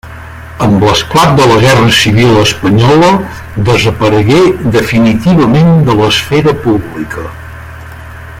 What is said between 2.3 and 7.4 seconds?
espanyola desaparegué definitivament de l'esfera pública.